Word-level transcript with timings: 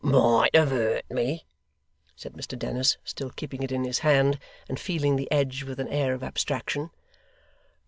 'Might 0.03 0.55
have 0.55 0.69
hurt 0.71 1.05
me!' 1.11 1.45
said 2.15 2.33
Mr 2.33 2.57
Dennis, 2.57 2.97
still 3.03 3.29
keeping 3.29 3.61
it 3.61 3.71
in 3.71 3.83
his 3.83 3.99
hand, 3.99 4.39
and 4.67 4.79
feeling 4.79 5.15
the 5.15 5.31
edge 5.31 5.61
with 5.61 5.79
an 5.79 5.89
air 5.89 6.15
of 6.15 6.23
abstraction. 6.23 6.89